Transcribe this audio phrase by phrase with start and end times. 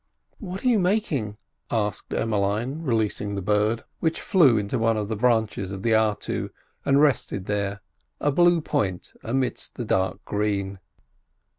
[0.39, 1.37] "What are you making?"
[1.69, 6.49] asked Emmeline, releasing the bird, which flew into one of the branches of the artu
[6.83, 7.81] and rested there,
[8.19, 10.79] a blue point amidst the dark green.